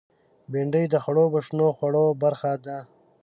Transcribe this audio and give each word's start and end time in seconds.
بېنډۍ 0.51 0.85
د 0.89 0.95
خړوبو 1.03 1.39
شنو 1.45 1.67
خوړو 1.77 2.05
برخه 2.23 2.51
ده 2.65 2.77